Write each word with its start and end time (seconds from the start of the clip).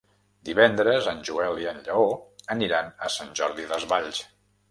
Divendres 0.47 1.09
en 1.11 1.19
Joel 1.27 1.59
i 1.65 1.67
en 1.73 1.77
Lleó 1.89 2.07
aniran 2.55 2.91
a 3.09 3.13
Sant 3.17 3.31
Jordi 3.41 3.67
Desvalls. 3.75 4.25